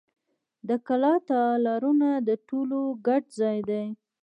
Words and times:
د 0.67 0.69
کلا 0.87 1.13
تالارونه 1.29 2.09
د 2.27 2.29
ټولو 2.49 2.79
ګډ 3.07 3.23
ځای 3.39 3.57
و. 3.67 3.69